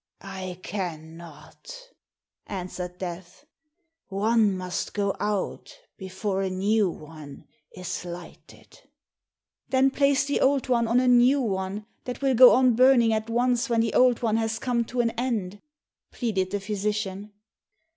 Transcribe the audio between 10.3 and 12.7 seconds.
old one on a new one, that will go